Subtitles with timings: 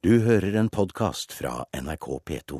[0.00, 2.58] Du hører en podkast fra NRK P2.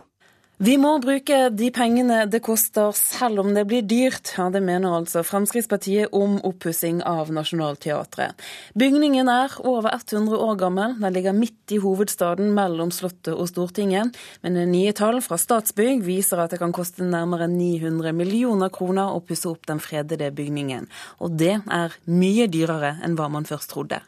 [0.60, 4.35] Vi må bruke de pengene det koster, selv om det blir dyrt.
[4.37, 8.37] Ja, Det mener altså Fremskrittspartiet om oppussing av Nationaltheatret.
[8.77, 10.98] Bygningen er over 100 år gammel.
[11.00, 14.12] Den ligger midt i hovedstaden mellom Slottet og Stortinget.
[14.43, 19.25] Men nye tall fra Statsbygg viser at det kan koste nærmere 900 millioner kroner å
[19.25, 20.93] pusse opp den fredede bygningen.
[21.25, 24.04] Og det er mye dyrere enn hva man først trodde.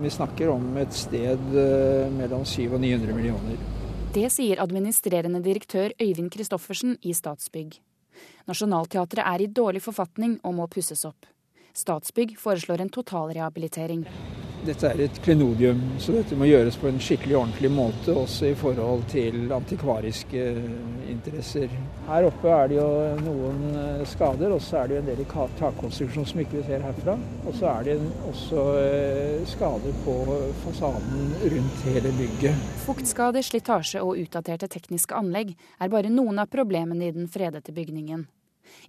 [0.00, 3.58] Vi snakker om et sted eh, mellom 700 og 900 millioner.
[4.14, 7.76] Det sier administrerende direktør Øyvind Christoffersen i Statsbygg.
[8.48, 11.28] Nationaltheatret er i dårlig forfatning og må pusses opp.
[11.80, 14.04] Statsbygg foreslår en totalrehabilitering.
[14.60, 18.56] Dette er et klenodium, så dette må gjøres på en skikkelig ordentlig måte, også i
[18.58, 20.42] forhold til antikvariske
[21.08, 21.72] interesser.
[22.04, 22.88] Her oppe er det jo
[23.24, 26.64] noen eh, skader, og så er det jo en del i takkonstruksjonen som ikke vi
[26.66, 27.14] ser herfra.
[27.46, 27.96] Og så er det
[28.28, 30.16] også eh, skader på
[30.66, 32.66] fasaden rundt hele bygget.
[32.84, 38.28] Fuktskade, slitasje og utdaterte tekniske anlegg er bare noen av problemene i den fredete bygningen.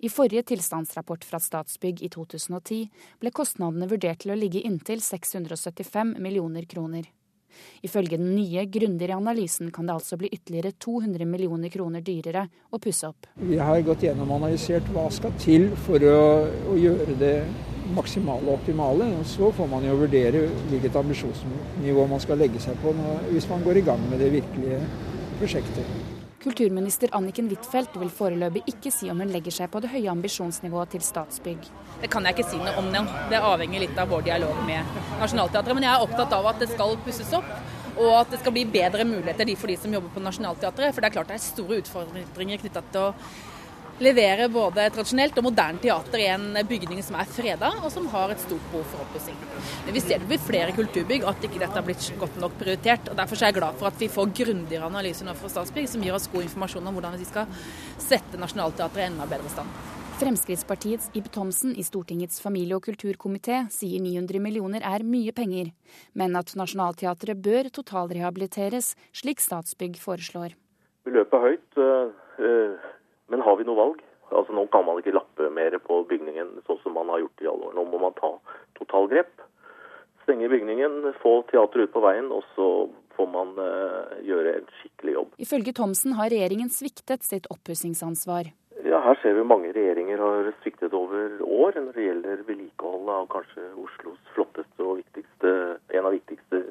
[0.01, 2.83] I forrige tilstandsrapport fra Statsbygg i 2010
[3.21, 7.09] ble kostnadene vurdert til å ligge inntil 675 millioner kroner.
[7.81, 12.79] Ifølge den nye, grundigere analysen kan det altså bli ytterligere 200 millioner kroner dyrere å
[12.79, 13.27] pusse opp.
[13.41, 16.21] Vi har gått gjennom og analysert hva skal til for å,
[16.71, 17.35] å gjøre det
[17.95, 19.09] maksimale og optimale.
[19.27, 22.95] Så får man jo vurdere hvilket ambisjonsnivå man skal legge seg på
[23.31, 24.81] hvis man går i gang med det virkelige
[25.41, 26.19] prosjektet.
[26.41, 30.89] Kulturminister Anniken Huitfeldt vil foreløpig ikke si om hun legger seg på det høye ambisjonsnivået
[30.95, 31.67] til Statsbygg.
[32.01, 33.03] Det kan jeg ikke si noe om nå.
[33.29, 35.77] Det avhenger litt av vår dialog med Nationaltheatret.
[35.77, 37.51] Men jeg er opptatt av at det skal pusses opp.
[37.91, 40.95] Og at det skal bli bedre muligheter for de som jobber på Nationaltheatret.
[40.95, 43.13] For det er klart det er store utfordringer knytta til å
[44.01, 48.33] levere både tradisjonelt og moderne teater i en bygning som er freda, og som har
[48.33, 49.37] et stort behov for oppussing.
[49.85, 53.09] Men vi ser det ved flere kulturbygg, at ikke dette har blitt godt nok prioritert.
[53.09, 56.05] og Derfor er jeg glad for at vi får grundigere analyser nå fra Statsbygg, som
[56.05, 57.49] gir oss god informasjon om hvordan vi skal
[58.01, 59.81] sette Nationaltheatret i enda bedre stand.
[60.21, 65.71] Fremskrittspartiets Ib Thomsen i Stortingets familie- og kulturkomité sier 900 millioner er mye penger,
[66.13, 70.53] men at Nationaltheatret bør totalrehabiliteres, slik Statsbygg foreslår.
[71.09, 72.91] Beløpet er høyt.
[73.31, 74.01] Eh, eh, men har vi noe valg?
[74.31, 77.47] Altså Nå kan man ikke lappe mer på bygningen sånn som man har gjort i
[77.47, 77.73] alle år.
[77.75, 78.37] Nå må man ta
[78.79, 79.41] totalgrep.
[80.23, 82.87] Stenge bygningen, få teateret ut på veien, og så
[83.17, 85.33] får man uh, gjøre en skikkelig jobb.
[85.41, 88.53] Ifølge Thomsen har regjeringen sviktet sitt oppussingsansvar.
[88.83, 93.27] Ja, Her ser vi mange regjeringer har sviktet over år når det gjelder vedlikeholdet av
[93.29, 95.51] kanskje Oslos flotteste og viktigste,
[95.97, 96.61] en av viktigste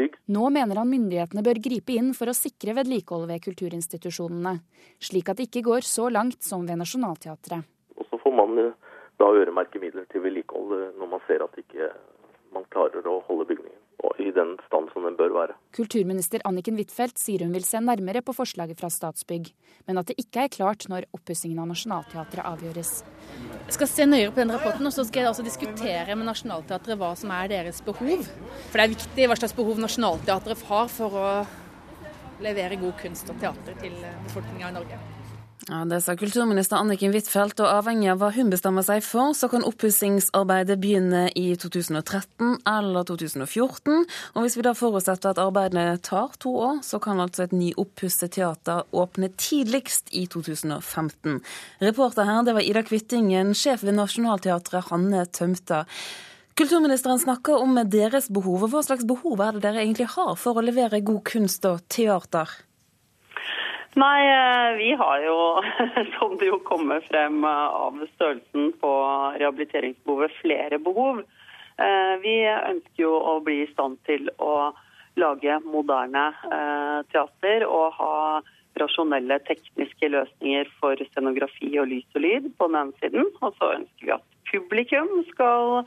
[0.00, 0.16] bygg.
[0.34, 4.56] Nå mener han myndighetene bør gripe inn for å sikre vedlikeholdet ved kulturinstitusjonene,
[4.98, 7.68] slik at det ikke går så langt som ved Nationaltheatret.
[7.94, 8.74] Og så får man eh,
[9.22, 11.92] da øremerke midler til vedlikehold eh, når man ser at ikke
[12.56, 13.81] man klarer å holde bygningen
[14.22, 15.56] i den stand som den bør være.
[15.76, 19.52] Kulturminister Anniken Huitfeldt sier hun vil se nærmere på forslaget fra Statsbygg,
[19.88, 22.92] men at det ikke er klart når oppussingen av Nationaltheatret avgjøres.
[23.68, 27.00] Jeg skal se nøyere på den rapporten, og så skal jeg også diskutere med Nationaltheatret
[27.00, 28.26] hva som er deres behov.
[28.68, 31.32] For det er viktig hva slags behov Nationaltheatret har for å
[32.42, 35.02] levere god kunst og teater til befolkninga i Norge.
[35.68, 39.46] Ja, Det sa kulturminister Anniken Huitfeldt, og avhengig av hva hun bestemmer seg for, så
[39.46, 44.00] kan oppussingsarbeidet begynne i 2013 eller 2014.
[44.34, 48.34] Og hvis vi da forutsetter at arbeidet tar to år, så kan altså et nyoppusset
[48.34, 51.38] teater åpne tidligst i 2015.
[51.84, 55.84] Reporter her, det var Ida Kvittingen, sjef ved Nationaltheatret Hanne Tømta.
[56.58, 58.66] Kulturministeren snakker om deres behov.
[58.66, 62.50] Hva slags behov er det dere egentlig har for å levere god kunst og teater?
[63.94, 65.62] Nei, eh, vi har jo,
[66.18, 68.92] som det jo kommer frem eh, av størrelsen på
[69.36, 71.20] rehabiliteringsbehovet, flere behov.
[71.76, 74.72] Eh, vi ønsker jo å bli i stand til å
[75.20, 76.30] lage moderne
[77.12, 78.14] teater og ha
[78.80, 83.28] rasjonelle tekniske løsninger for scenografi og lys og lyd på den ene siden.
[83.44, 85.82] Og så ønsker vi at publikum skal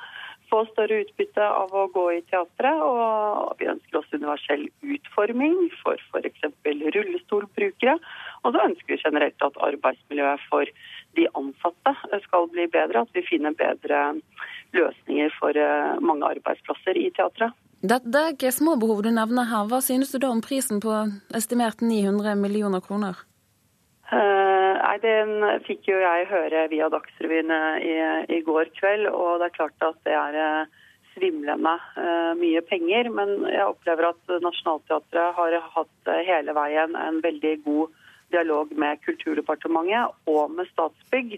[0.50, 2.82] få større utbytte av å gå i teatret.
[2.86, 6.48] Og vi ønsker også universell utforming for f.eks.
[6.66, 7.98] rullestolbrukere.
[8.44, 10.72] Og så ønsker vi generelt at arbeidsmiljøet for
[11.18, 13.06] de ansatte skal bli bedre.
[13.06, 14.02] At vi finner bedre
[14.76, 17.56] løsninger for eh, mange arbeidsplasser i teatret.
[17.86, 19.70] Det, det er ikke små behov du nevner her.
[19.70, 20.94] Hva synes du da om prisen på
[21.38, 23.20] estimert 900 millioner kroner?
[24.06, 27.94] Uh, nei, Den fikk jo jeg høre via Dagsrevyen eh, i,
[28.38, 29.10] i, går kveld.
[29.10, 30.82] Og det er klart at det er uh,
[31.16, 31.78] svimlende
[32.38, 33.10] mye penger.
[33.10, 38.02] Men jeg opplever at Nationaltheatret har hatt hele veien en veldig god
[38.34, 41.38] dialog med Kulturdepartementet og med Statsbygg.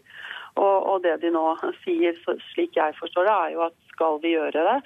[0.58, 1.46] Og, og det de nå
[1.84, 2.18] sier,
[2.52, 4.78] slik jeg forstår det, er jo at skal vi gjøre det,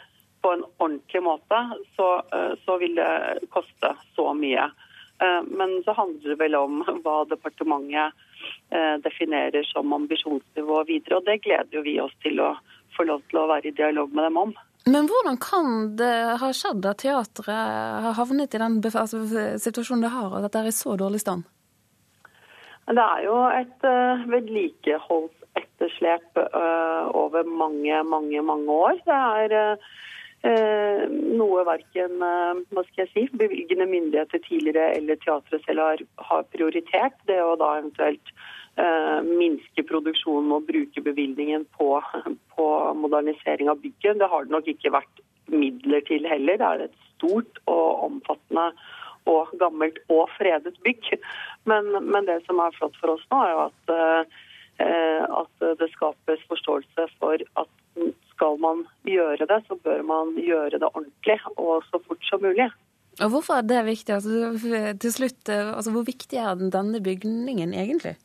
[0.44, 1.60] på en ordentlig måte,
[1.95, 2.07] så,
[2.66, 4.66] så vil det koste så mye.
[5.21, 8.15] Men så handler det vel om hva departementet
[9.06, 11.19] definerer som ambisjonsnivå videre.
[11.19, 12.56] Og det gleder jo vi oss til å
[12.95, 14.53] få lov til å være i dialog med dem om.
[14.89, 19.18] Men hvordan kan det ha skjedd at teatret har havnet i den altså,
[19.62, 21.44] situasjonen det har, og at det er i så dårlig stand?
[22.89, 28.97] Det er jo et uh, vedlikeholdsetterslep uh, over mange, mange, mange år.
[29.06, 29.77] Det er uh,
[30.41, 37.19] noe verken hva skal jeg si, bevilgende myndigheter tidligere eller teatret selv har, har, prioritert.
[37.29, 38.33] Det å da eventuelt
[39.27, 41.91] minske produksjonen og bruke bevilgningen på,
[42.55, 42.67] på
[42.97, 44.17] modernisering av bygget.
[44.17, 45.21] Det har det nok ikke vært
[45.51, 46.57] midler til heller.
[46.57, 48.71] Det er et stort og omfattende
[49.29, 51.13] og gammelt og fredet bygg.
[51.69, 53.93] Men, men det som er flott for oss nå, er jo at,
[54.85, 57.77] eh, at det skapes forståelse for at
[58.41, 62.71] skal man gjøre det, så bør man gjøre det ordentlig og så fort som mulig.
[63.21, 64.13] Og Hvorfor er det viktig?
[64.15, 64.57] Altså,
[65.01, 68.15] til slutt, eh, altså, Hvor viktig er denne bygningen egentlig?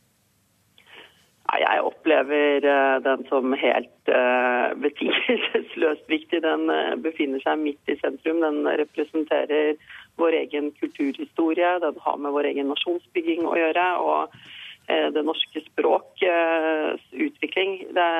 [1.56, 6.40] Jeg opplever eh, den som helt uh, betingelsesløst viktig.
[6.42, 6.70] Den
[7.02, 8.40] befinner seg midt i sentrum.
[8.40, 9.76] Den representerer
[10.16, 11.76] vår egen kulturhistorie.
[11.84, 13.86] Den har med vår egen nasjonsbygging å gjøre.
[14.00, 14.34] og
[14.88, 16.24] eh, det norske språks
[17.12, 17.78] utvikling.
[17.94, 18.10] Det,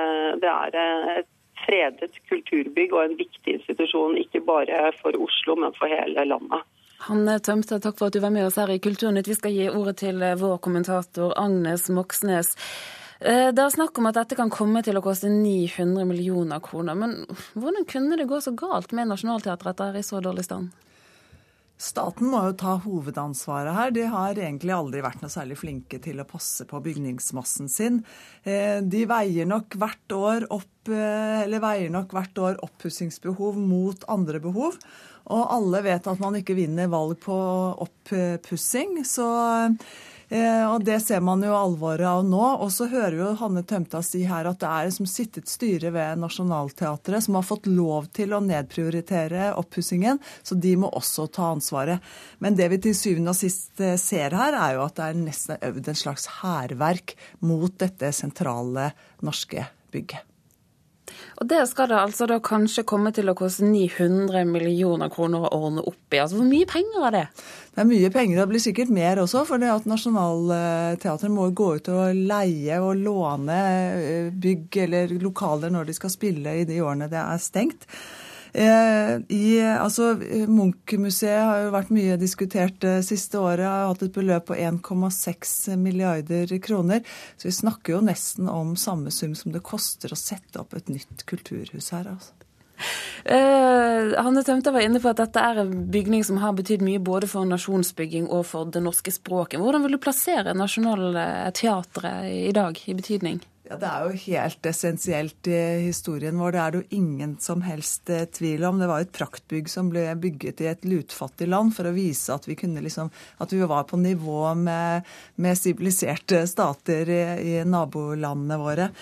[0.43, 0.79] det er
[1.19, 1.33] et
[1.67, 6.65] fredet kulturbygg og en viktig institusjon, ikke bare for Oslo, men for hele landet.
[7.07, 9.29] Hanne Tømte, takk for at du var med oss her i Kulturnytt.
[9.29, 12.55] Vi skal gi ordet til eh, vår kommentator Agnes Moxnes.
[13.21, 16.97] Eh, det er snakk om at dette kan komme til å koste 900 millioner kroner.
[16.97, 17.19] Men
[17.53, 20.73] hvordan kunne det gå så galt med Nationaltheatret at det er i så dårlig stand?
[21.77, 23.91] Staten må jo ta hovedansvaret her.
[23.93, 28.01] De har egentlig aldri vært noe særlig flinke til å passe på bygningsmassen sin.
[28.49, 34.09] Eh, de veier nok hvert år opp eh, eller veier nok hvert år oppussingsbehov mot
[34.09, 34.81] andre behov.
[35.27, 37.37] Og alle vet at man ikke vinner valg på
[37.85, 39.03] oppussing.
[39.05, 39.29] Så
[40.27, 42.43] og Det ser man jo alvoret av nå.
[42.65, 46.23] Og så hører jo Hanne Tømta si her at det er som sittet styre ved
[46.23, 52.03] Nationaltheatret som har fått lov til å nedprioritere oppussingen, så de må også ta ansvaret.
[52.43, 55.21] Men det vi til syvende og sist eh, ser her, er jo at det er
[55.21, 58.91] nesten øvd en slags hærverk mot dette sentrale
[59.25, 60.36] norske bygget.
[61.41, 65.53] Og det skal det altså da kanskje komme til å koste 900 millioner kroner å
[65.67, 66.21] ordne opp i.
[66.23, 67.25] Altså hvor mye penger er det?
[67.77, 69.45] Det er mye penger, det blir sikkert mer også.
[69.49, 73.59] For det at Nationaltheatret må gå ut og leie og låne
[73.97, 77.89] eh, bygg eller lokaler når de skal spille i de årene det er stengt.
[78.57, 80.15] Eh, I, altså,
[80.49, 83.67] Munch-museet har jo vært mye diskutert det siste året.
[83.69, 87.05] Har hatt et beløp på 1,6 milliarder kroner.
[87.37, 90.89] Så vi snakker jo nesten om samme sum som det koster å sette opp et
[90.89, 92.09] nytt kulturhus her.
[92.15, 92.33] altså.
[93.27, 97.01] Uh, Hanne Tømte var inne på at dette er en bygning som har betydd mye
[97.03, 99.61] både for nasjonsbygging og for det norske språket.
[99.61, 103.41] Hvordan vil du plassere Nationaltheatret i dag i betydning?
[103.67, 106.53] Ja, Det er jo helt essensielt i historien vår.
[106.55, 108.79] Det er det jo ingen som helst eh, tvil om.
[108.79, 112.47] Det var et praktbygg som ble bygget i et lutfattig land for å vise at
[112.47, 113.11] vi, liksom,
[113.43, 115.09] at vi var på nivå med,
[115.43, 118.93] med siviliserte stater i, i nabolandene våre.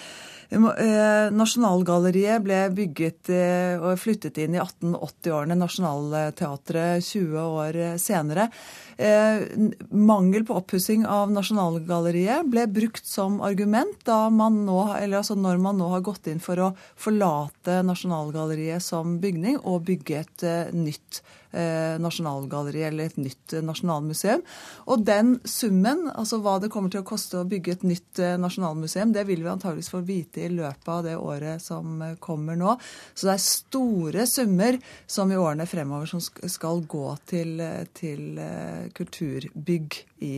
[0.54, 5.60] Eh, Nasjonalgalleriet ble bygget eh, og flyttet inn i 1880-årene.
[5.60, 8.48] Nationaltheatret 20 år senere.
[8.96, 9.42] Eh,
[9.90, 15.88] mangel på oppussing av Nasjonalgalleriet ble brukt som argument man nå, altså når man nå
[15.92, 21.24] har gått inn for å forlate Nasjonalgalleriet som bygning og bygge et nytt
[21.54, 24.40] Eh, nasjonalgalleri eller et nytt eh, nasjonalmuseum.
[24.90, 28.34] Og den summen, altså hva det kommer til å koste å bygge et nytt eh,
[28.42, 32.74] nasjonalmuseum, det vil vi antageligvis få vite i løpet av det året som kommer nå.
[33.14, 37.62] Så det er store summer som i årene fremover som skal gå til,
[37.94, 38.26] til
[38.94, 40.36] kulturbygg i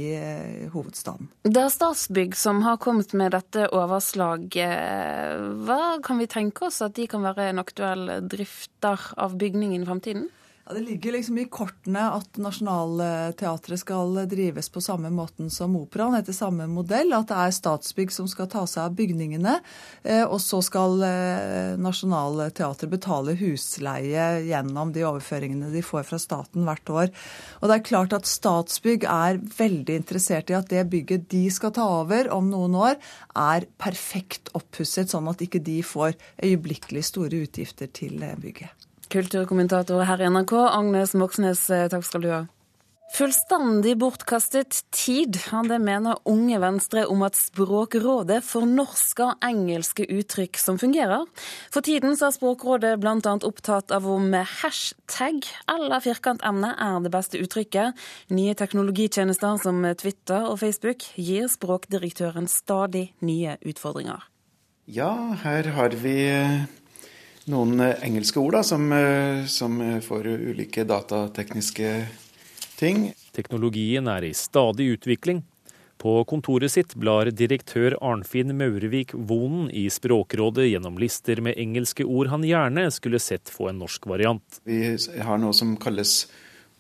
[0.73, 1.31] hovedstaden.
[1.43, 5.63] Det er Statsbygg som har kommet med dette overslaget.
[5.67, 9.89] Hva kan vi tenke oss at de kan være en aktuell drifter av bygningen i
[9.89, 10.29] fremtiden?
[10.69, 16.17] Ja, Det ligger liksom i kortene at Nationaltheatret skal drives på samme måten som Operaen,
[16.19, 17.13] etter samme modell.
[17.15, 19.61] At det er Statsbygg som skal ta seg av bygningene.
[20.03, 26.67] Eh, og så skal eh, Nationaltheatret betale husleie gjennom de overføringene de får fra staten
[26.67, 27.15] hvert år.
[27.61, 31.77] Og det er klart at Statsbygg er veldig interessert i at det bygget de skal
[31.79, 32.99] ta over om noen år,
[33.39, 38.86] er perfekt oppusset, sånn at ikke de får øyeblikkelig store utgifter til bygget.
[39.17, 42.43] Kulturkommentator her i NRK, Agnes Moxnes, eh, takk skal du ha.
[43.17, 45.39] Fullstendig bortkastet tid,
[45.71, 51.25] det mener Unge Venstre om at Språkrådet fornorsker engelske uttrykk som fungerer.
[51.73, 53.17] For tiden så er Språkrådet bl.a.
[53.47, 57.97] opptatt av om hashtag eller firkantemne er det beste uttrykket.
[58.37, 64.29] Nye teknologitjenester som Twitter og Facebook gir språkdirektøren stadig nye utfordringer.
[64.85, 66.19] Ja, her har vi
[67.51, 68.89] noen engelske ord da, som,
[69.51, 71.93] som får ulike datatekniske
[72.77, 73.11] ting.
[73.37, 75.45] Teknologien er i stadig utvikling.
[75.97, 82.29] På kontoret sitt blar direktør Arnfinn Maurevik Vonen i Språkrådet gjennom lister med engelske ord
[82.29, 84.61] han gjerne skulle sett få en norsk variant.
[84.69, 84.93] Vi
[85.25, 86.27] har noe som kalles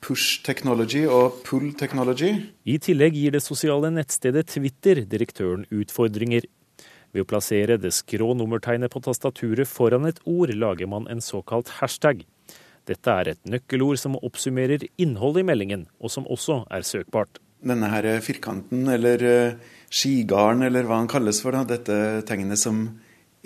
[0.05, 2.35] push technology og pull technology.
[2.69, 6.45] I tillegg gir det sosiale nettstedet Twitter direktøren utfordringer.
[7.15, 11.77] Ved å plassere det skrå nummertegnet på tastaturet foran et ord, lager man en såkalt
[11.81, 12.25] hashtag.
[12.87, 17.41] Dette er et nøkkelord som oppsummerer innholdet i meldingen, og som også er søkbart.
[17.67, 19.57] Denne her firkanten, eller eh,
[19.91, 22.85] skigarden, eller hva den kalles for, da, dette tegnet som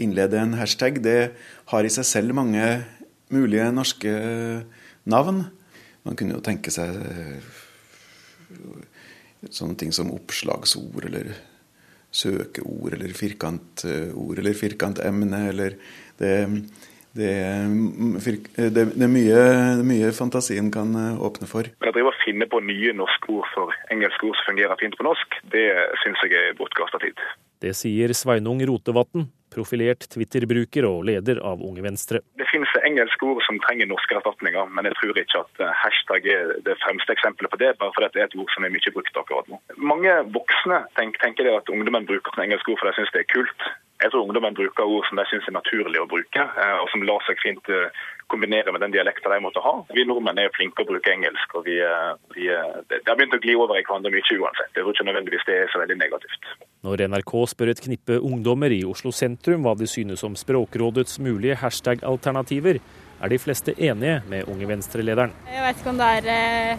[0.00, 1.32] innleder en hashtag, det
[1.72, 2.66] har i seg selv mange
[3.32, 4.12] mulige norske
[5.08, 5.44] navn.
[6.04, 7.50] Man kunne jo tenke seg eh,
[9.48, 11.32] sånne ting som oppslagsord, eller
[12.10, 15.76] søkeord, eller firkantord, eller firkantemne, eller
[16.20, 16.34] det
[17.10, 17.30] det,
[18.54, 19.38] det, det, er mye,
[19.82, 21.66] mye, fantasien kan eh, åpne for.
[21.82, 24.94] Men Å drive og finne på nye norske ord for engelske ord som fungerer fint
[24.94, 25.66] på norsk, det
[26.04, 27.24] syns jeg er bortkasta tid.
[27.60, 32.22] Det sier Sveinung Rotevatn, profilert Twitter-bruker og leder av Unge Venstre.
[32.40, 36.30] Det finnes engelske ord som trenger norske erstatninger, men jeg tror ikke at eh, hashtag
[36.34, 38.94] er det fremste eksempelet på det, bare fordi det er et ord som er mye
[38.94, 39.60] brukt akkurat nå.
[39.92, 43.70] Mange voksne tenker, tenker at ungdommen bruker engelske ord for de syns det er kult.
[44.00, 47.02] Jeg tror ungdommen bruker ord som de syns er naturlig å bruke, eh, og som
[47.04, 47.92] lar seg fint eh,
[48.32, 49.74] kombinere med den dialekten de måtte ha.
[49.92, 52.48] Vi nordmenn er flinke å bruke engelsk, og vi, eh, vi,
[52.88, 54.72] det har begynt å gli over i hverandre mye uansett.
[54.72, 56.48] Jeg tror ikke nødvendigvis det er så veldig negativt.
[56.86, 61.60] Når NRK spør et knippe ungdommer i Oslo sentrum hva de synes om Språkrådets mulige
[61.60, 62.80] hashtag-alternativer,
[63.20, 65.34] er de fleste enige med Unge Venstre-lederen.
[65.52, 66.70] Jeg vet ikke om det er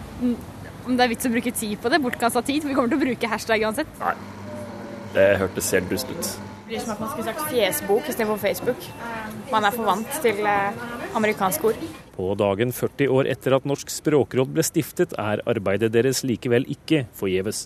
[0.82, 2.98] om det er vits å bruke tid på det, bortkasta tid, for vi kommer til
[2.98, 4.00] å bruke hashtag uansett.
[4.02, 4.16] Nei,
[5.14, 8.86] det hørtes helt dust ut blir som at man skulle sagt fjesbok istedenfor Facebook.
[9.52, 10.86] Man er for vant til eh,
[11.18, 11.84] amerikanske ord.
[12.16, 17.06] På dagen 40 år etter at Norsk språkråd ble stiftet, er arbeidet deres likevel ikke
[17.18, 17.66] forgjeves.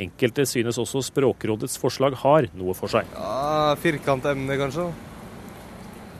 [0.00, 3.08] Enkelte synes også Språkrådets forslag har noe for seg.
[3.12, 4.88] Ja, Firkantemne, kanskje.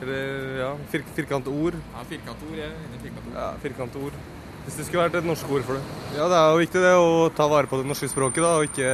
[0.01, 1.77] Eller ja, fir firkantord.
[1.95, 2.53] Ja, firkantord.
[2.53, 2.69] ord, ja.
[3.01, 3.33] firkantord.
[3.33, 4.23] Ja, firkantord.
[4.65, 6.01] Hvis det skulle vært et norsk ord for det.
[6.19, 8.69] Ja, det er jo viktig det å ta vare på det norske språket, da, og
[8.69, 8.91] ikke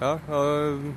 [0.00, 0.16] ja,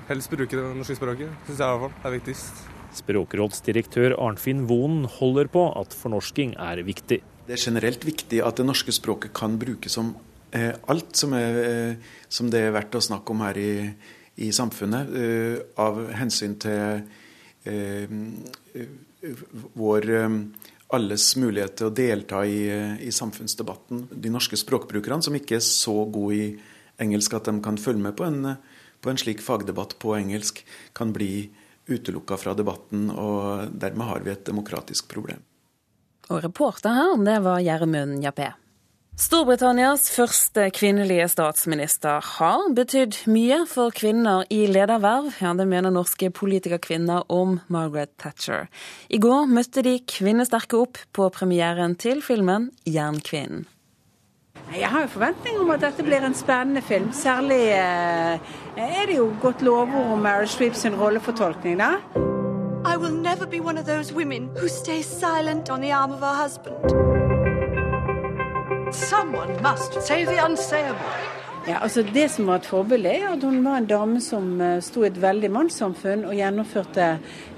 [0.09, 2.65] helst bruke det norske språket, syns jeg i hvert fall er viktigst.
[2.97, 7.19] Språkrådsdirektør Arnfinn Vonen holder på at fornorsking er viktig.
[7.47, 10.15] Det er generelt viktig at det norske språket kan brukes som
[10.51, 13.73] eh, alt som, er, eh, som, det er verdt å snakke om her i,
[14.43, 17.03] i samfunnet, eh, av hensyn til
[17.67, 18.17] eh,
[19.77, 20.39] vår eh,
[20.95, 22.63] alles mulighet til å delta i,
[23.03, 24.07] i, samfunnsdebatten.
[24.11, 26.49] De norske språkbrukerne som ikke er så gode i
[27.03, 28.55] engelsk at de kan følge med på en
[29.01, 30.63] på en slik fagdebatt på engelsk
[30.97, 31.49] kan bli
[31.87, 35.43] utelukka fra debatten, og dermed har vi et demokratisk problem.
[36.27, 38.51] Og reporter her, det var Gjermund Jappé.
[39.17, 45.31] Storbritannias første kvinnelige statsminister har betydd mye for kvinner i lederverv.
[45.41, 48.67] Ja, det mener norske politikerkvinner om Margaret Thatcher.
[49.09, 53.65] I går møtte de kvinnesterke opp på premieren til filmen Jernkvinnen.
[54.79, 57.11] Jeg har jo forventning om at dette blir en spennende film.
[57.13, 58.39] Særlig eh,
[58.77, 61.91] er det jo godt lovord om Meryl Streep sin rollefortolkning, da.
[62.85, 66.19] I will never be one of those women who stay silent on the arm of
[66.19, 66.75] her husband.
[68.93, 71.37] Someone must say the unsayable.
[71.67, 74.77] Ja, altså Det som var et forbilde, er at hun var en dame som uh,
[74.79, 77.07] sto i et veldig mannssamfunn og gjennomførte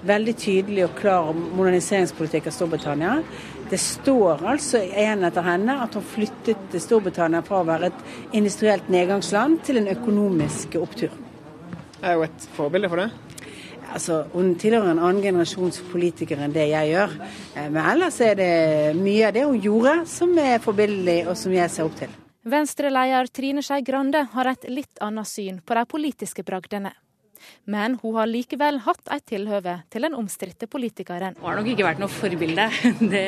[0.01, 3.19] veldig tydelig og klar moderniseringspolitikk av Storbritannia.
[3.69, 8.87] Det står altså igjen etter henne at hun flyttet Storbritannia fra å være et industrielt
[8.89, 11.13] nedgangsland til en økonomisk opptur.
[12.01, 13.09] Er jo et forbilde for det?
[13.89, 17.13] Altså, Hun tilhører en annen generasjons politiker enn det jeg gjør.
[17.55, 18.49] Eh, men ellers er det
[18.97, 22.17] mye av det hun gjorde som er forbilledlig, og som jeg ser opp til.
[22.49, 26.93] Venstre-leder Trine Skei Grande har et litt annet syn på de politiske bragdene.
[27.69, 31.37] Men hun har likevel hatt et tilhøve til den omstridte politikeren.
[31.39, 32.69] Hun har nok ikke vært noe forbilde.
[33.13, 33.25] Det,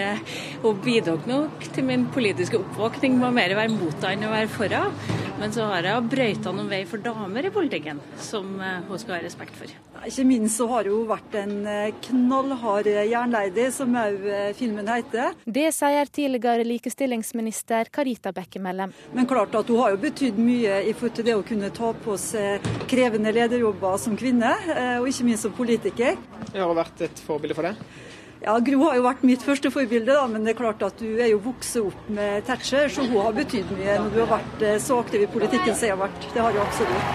[0.61, 4.51] hun bidro nok til min politiske oppvåkning med å mer være mot enn å være
[4.51, 5.20] for henne.
[5.41, 9.15] Men så har hun brøyta noen vei for damer i politikken, som eh, hun skal
[9.15, 9.71] ha respekt for.
[10.05, 14.27] Ikke minst så har hun vært en eh, knallhard jernlady, som òg
[14.59, 15.33] filmen heter.
[15.49, 18.93] Det sier tidligere likestillingsminister Karita Bekkemellem.
[19.17, 21.89] Men klart at hun har jo betydd mye i forhold til det å kunne ta
[22.05, 24.53] på seg krevende lederjobber som kvinne,
[25.01, 26.21] og ikke minst som politiker.
[26.51, 28.10] Jeg har vært et forbilde for det.
[28.41, 31.19] Ja, Gro har jo vært mitt første forbilde, da, men det er klart at du
[31.21, 34.63] er jo vokst opp med Thatcher, så hun har betydd mye når du har vært
[34.65, 36.25] eh, så aktiv i politikken som jeg har vært.
[36.33, 37.11] Det har jo absolutt.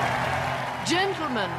[0.87, 1.57] Gentlemen,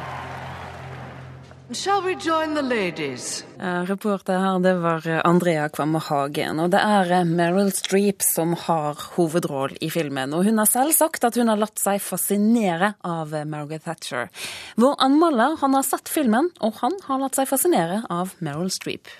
[1.76, 3.44] shall we join the ladies?
[3.90, 6.64] Reporter her, det var Andrea Kvamme Hagen.
[6.64, 10.32] Og det er eh, Meryl Streep som har hovedroll i filmen.
[10.32, 14.32] Og hun har selv sagt at hun har latt seg fascinere av eh, Margaret Thatcher.
[14.80, 19.12] Vår anmelder han har sett filmen, og han har latt seg fascinere av Meryl Streep.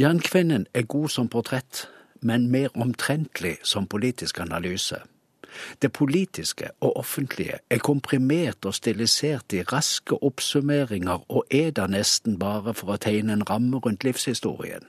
[0.00, 1.88] Jernkvinnen er god som portrett,
[2.22, 4.96] men mer omtrentlig som politisk analyse.
[5.82, 12.38] Det politiske og offentlige er komprimert og stilisert i raske oppsummeringer og er da nesten
[12.38, 14.86] bare for å tegne en ramme rundt livshistorien.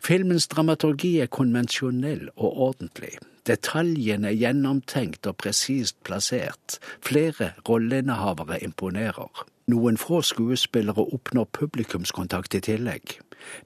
[0.00, 3.18] Filmens dramaturgi er konvensjonell og ordentlig.
[3.46, 6.78] Detaljene er gjennomtenkt og presist plassert.
[7.04, 9.44] Flere rolleinnehavere imponerer.
[9.68, 13.18] Noen få skuespillere oppnår publikumskontakt i tillegg.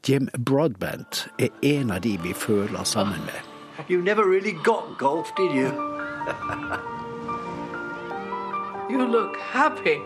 [0.09, 3.41] Jim Broadbent er en av de vi føler sammen med.
[3.91, 5.67] You never really got golf, did you?
[8.91, 10.01] you look happy.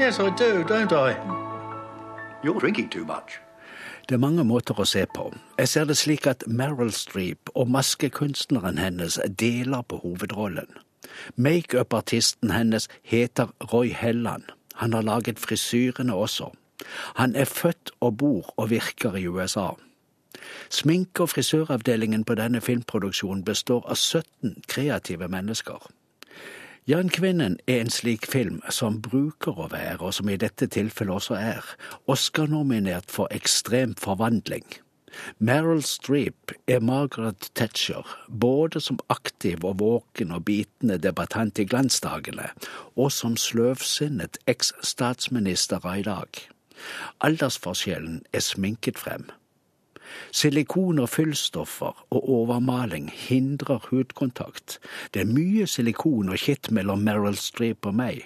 [0.00, 1.14] Yes, I do, don't I?
[2.42, 3.38] You're drinking too much.
[4.08, 5.28] Det er mange måter å se på.
[5.58, 10.66] Jeg ser det slik at Meryl Streep og maskekunstneren hennes deler på hovedrollen.
[11.36, 14.42] Makeup-artisten hennes heter Roy Helland.
[14.74, 16.50] Han har laget frisyrene også.
[17.14, 19.70] Han er født og bor og virker i USA.
[20.70, 25.90] Sminke- og frisøravdelingen på denne filmproduksjonen består av 17 kreative mennesker.
[26.88, 31.36] Jernkvinnen er en slik film som bruker å være, og som i dette tilfellet også
[31.38, 31.68] er,
[32.10, 34.66] Oscar-nominert for ekstrem forvandling.
[35.38, 42.48] Meryl Streep er Margaret Thatcher, både som aktiv og våken og bitende debattant i glansdagene,
[42.96, 46.42] og som sløvsinnet eks-statsminister i dag.
[47.20, 49.30] Aldersforskjellen er sminket frem.
[50.32, 54.78] Silikon og fyllstoffer og overmaling hindrer hudkontakt.
[55.14, 58.24] Det er mye silikon og kitt mellom Meryl Streep og meg.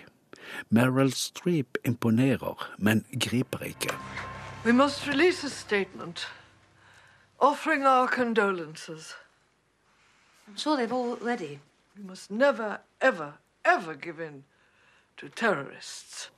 [0.70, 3.94] Meryl Streep imponerer, men griper ikke.
[4.64, 6.26] We must release a statement
[7.38, 9.14] offering our condolences.
[10.48, 11.60] I'm sure they've already.
[11.96, 14.44] We must never, ever, ever give in
[15.16, 16.30] to terrorists.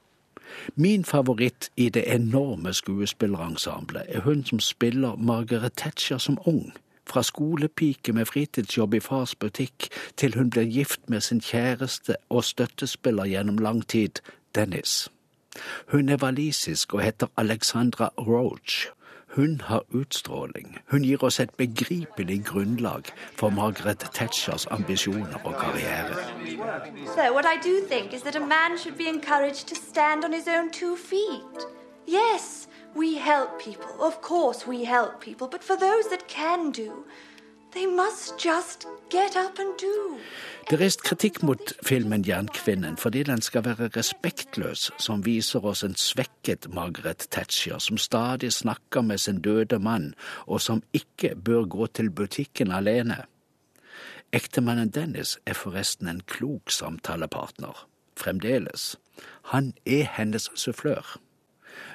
[0.77, 6.73] Min favoritt i det enorme skuespillerensemblet er hun som spiller Margaret Thatcher som ung.
[7.07, 12.45] Fra skolepike med fritidsjobb i fars butikk til hun blir gift med sin kjæreste og
[12.45, 14.21] støttespiller gjennom lang tid,
[14.55, 15.09] Dennis.
[15.93, 18.89] Hun er walisisk og heter Alexandra Roach.
[19.29, 20.79] Hun har utstråling.
[20.91, 23.03] Hun gir oss et begripelig grunnlag
[23.37, 26.15] for Margaret Thatchers ambisjoner og karriere.
[27.15, 30.33] So what I do think is that a man should be encouraged to stand on
[30.33, 31.67] his own two feet.
[32.07, 33.93] Yes, we help people.
[34.01, 35.47] Of course we help people.
[35.47, 37.05] But for those that can do,
[40.69, 45.85] Det er reist kritikk mot filmen Jernkvinnen fordi den skal være respektløs, som viser oss
[45.85, 50.15] en svekket Margaret Thatcher som stadig snakker med sin døde mann,
[50.47, 53.25] og som ikke bør gå til butikken alene.
[54.33, 57.87] Ektemannen Dennis er forresten en klok samtalepartner.
[58.17, 58.97] Fremdeles.
[59.53, 61.19] Han er hennes sufflør.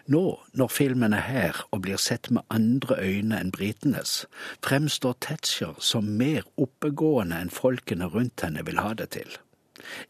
[0.08, 4.26] Nå, når filmen er her og blir sett med andre øyne enn britenes,
[4.65, 9.38] fremstår Thatcher som mer oppegående enn folkene rundt henne vil ha det til.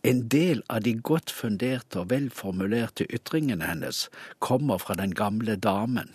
[0.03, 4.09] En del av de godt funderte og velformulerte ytringene hennes
[4.39, 6.11] kommer fra den gamle damen,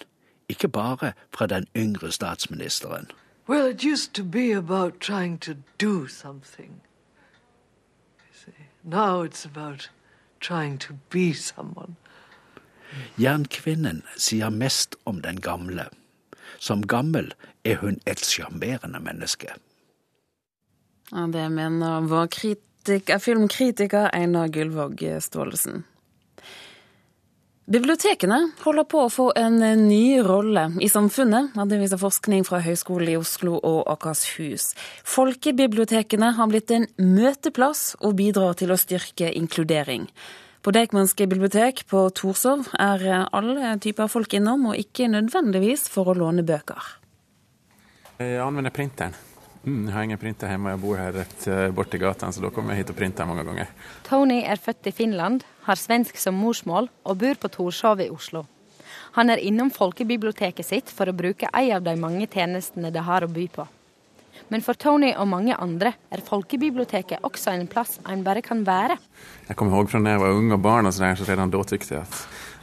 [0.49, 3.11] ikke bare fra den yngre statsministeren.
[3.49, 6.81] Well, it used to be about trying to do something.
[8.85, 9.89] Now it's about
[10.41, 11.97] trying to be someone.
[13.17, 15.89] Jernkvinnen sier mest om den gamle.
[16.59, 17.33] Som gammel
[17.65, 19.55] er hun et sjarmerende menneske.
[21.13, 25.85] Ja, det mener vår kritiker, filmkritiker Einar Gullvåg Staalesen.
[27.69, 31.53] Bibliotekene holder på å få en ny rolle i samfunnet.
[31.69, 34.71] Det viser forskning fra Høgskolen i Oslo og Akershus.
[35.05, 40.09] Folkebibliotekene har blitt en møteplass og bidrar til å styrke inkludering.
[40.63, 46.19] På Deichmanske bibliotek på Torshov er alle typer folk innom, og ikke nødvendigvis for å
[46.19, 46.97] låne bøker.
[48.19, 49.15] Jeg anvender printeren
[49.69, 52.51] Mm, jeg har ingen printer hjemme, jeg bor her rett eh, borti gata, så da
[52.55, 53.73] kommer jeg hit og printer mange ganger.
[54.07, 58.47] Tony er født i Finland, har svensk som morsmål og bor på Torshov i Oslo.
[59.19, 63.27] Han er innom folkebiblioteket sitt for å bruke en av de mange tjenestene det har
[63.27, 63.67] å by på.
[64.49, 68.97] Men for Tony og mange andre er folkebiblioteket også en plass en bare kan være.
[69.49, 71.53] Jeg kommer ihåg fra da jeg var ung og barn, og så, der, så redan
[71.53, 72.23] da tykte jeg at,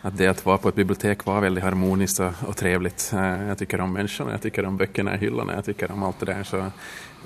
[0.10, 2.95] at det å være på et bibliotek var veldig harmonisk og, og trevlig.
[3.13, 6.26] Eh, jeg tykker om menneskene, jeg tykker om bøkene i hyllene, jeg tykker om alt
[6.26, 6.50] det der.
[6.50, 6.63] Så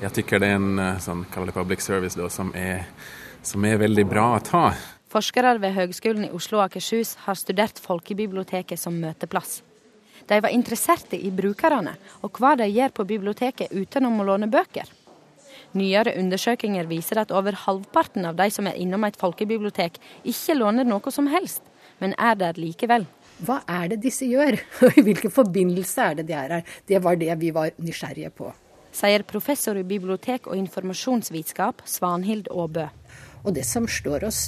[0.04, 2.84] jeg tykker det er en eh, sånn, kall det public service da, som, er,
[3.45, 4.65] som er veldig bra å ta.
[5.10, 9.62] Forskere ved Høgskolen i Oslo og Akershus har studert folkebiblioteket som møteplass.
[10.30, 14.86] De var interesserte i brukerne og hva de gjør på biblioteket utenom å låne bøker.
[15.78, 20.88] Nyere undersøkelser viser at over halvparten av de som er innom et folkebibliotek, ikke låner
[20.88, 21.62] noe som helst,
[22.02, 23.06] men er der likevel.
[23.46, 26.74] Hva er det disse gjør, og i hvilken forbindelse er det de er her?
[26.89, 28.50] Det var det vi var nysgjerrige på.
[29.00, 32.88] Sier professor i bibliotek og informasjonsvitenskap Svanhild Aabø.
[33.46, 34.48] Og det som slår oss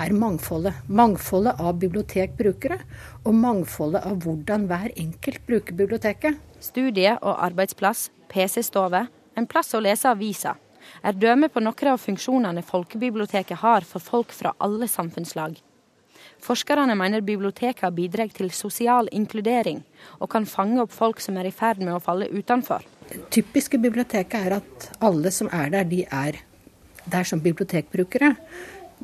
[0.00, 0.82] er mangfoldet.
[0.88, 2.78] Mangfoldet av bibliotekbrukere,
[3.24, 6.40] og mangfoldet av hvordan hver enkelt bruker biblioteket.
[6.64, 10.58] Studie og arbeidsplass, PC-stove, en plass å lese aviser,
[11.02, 15.56] er dømme på noen av funksjonene folkebiblioteket har for folk fra alle samfunnslag.
[16.44, 19.80] Forskerne mener bibliotekene bidrar til sosial inkludering,
[20.20, 22.84] og kan fange opp folk som er i ferd med å falle utenfor.
[23.08, 26.40] Det typiske biblioteket er at alle som er der, de er
[27.04, 28.34] der som bibliotekbrukere.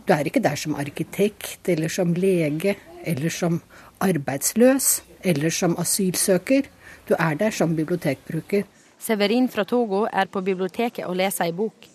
[0.07, 3.61] Du er ikke der som arkitekt eller som lege eller som
[4.01, 6.69] arbeidsløs eller som asylsøker.
[7.09, 8.65] Du er der som bibliotekbruker.
[9.01, 11.89] Severin fra Togo er på biblioteket og leser ei bok.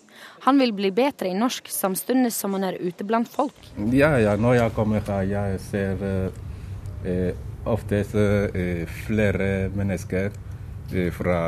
[0.45, 3.57] Han vil bli bedre i norsk samtidig som han er ute blant folk.
[3.93, 6.05] Ja, ja, når jeg kommer her, jeg ser
[7.05, 7.31] eh,
[7.65, 10.29] oftest eh, flere mennesker
[10.93, 11.39] eh, fra,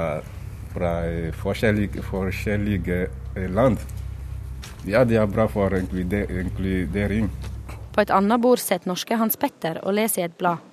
[0.73, 3.81] fra eh, forskjellige, forskjellige eh, land.
[4.87, 7.27] Ja, det er bra for inkludering.
[7.91, 10.63] På et annet bord sitter norske Hans Petter og leser i et blad.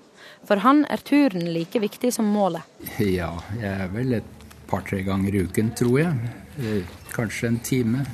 [0.47, 2.63] For han er turen like viktig som målet.
[3.01, 6.31] Ja, jeg er vel et par-tre ganger i uken, tror jeg.
[6.61, 8.05] Eh, kanskje en time.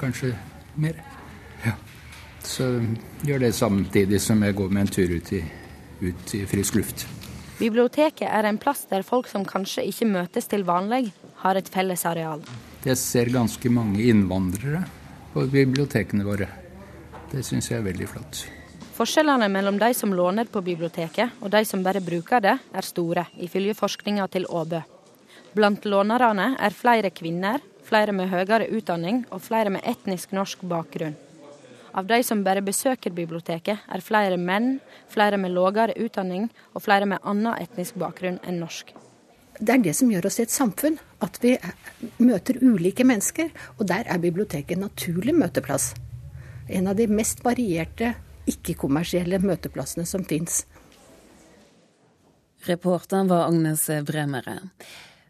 [0.00, 0.32] Kanskje
[0.80, 0.96] mer.
[1.66, 1.76] Ja.
[2.46, 2.70] Så
[3.26, 5.42] gjør det samtidig som jeg går med en tur ut i,
[6.00, 7.06] ut i frisk luft.
[7.58, 11.10] Biblioteket er en plass der folk som kanskje ikke møtes til vanlig,
[11.42, 12.44] har et felles areal.
[12.86, 14.84] Jeg ser ganske mange innvandrere
[15.36, 16.46] på bibliotekene våre.
[17.28, 18.38] Det syns jeg er veldig flott.
[18.96, 23.26] Forskjellene mellom de som låner på biblioteket og de som bare bruker det, er store,
[23.44, 24.80] ifølge forskninga til Åbø.
[25.52, 31.18] Blant lånerne er flere kvinner, flere med høyere utdanning og flere med etnisk norsk bakgrunn.
[31.92, 34.78] Av de som bare besøker biblioteket, er flere menn,
[35.12, 38.96] flere med lavere utdanning og flere med annen etnisk bakgrunn enn norsk
[39.60, 40.98] det er det som gjør oss til et samfunn.
[41.24, 41.54] At vi
[42.20, 43.50] møter ulike mennesker.
[43.78, 45.94] Og der er biblioteket en naturlig møteplass.
[46.68, 48.14] En av de mest varierte
[48.50, 50.64] ikke-kommersielle møteplassene som fins.
[52.66, 54.58] Reporteren var Agnes Bremere.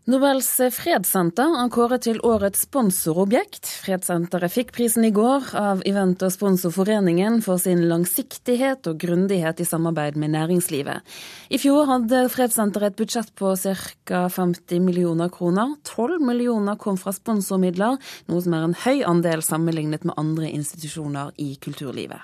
[0.06, 3.66] Nobels fredssenter er kåret til årets sponsorobjekt.
[3.82, 9.66] Fredssenteret fikk prisen i går av Event- og sponsorforeningen for sin langsiktighet og grundighet i
[9.66, 11.02] samarbeid med næringslivet.
[11.50, 14.22] I fjor hadde Fredssenteret et budsjett på ca.
[14.30, 15.74] 50 millioner kroner.
[15.82, 17.98] 12 millioner kom fra sponsormidler,
[18.30, 22.22] noe som er en høy andel sammenlignet med andre institusjoner i kulturlivet.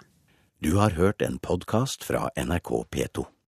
[0.62, 3.32] Du har hørt en podkast fra NRK P2.